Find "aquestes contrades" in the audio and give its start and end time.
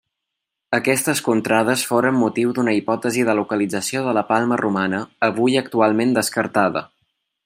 0.75-1.83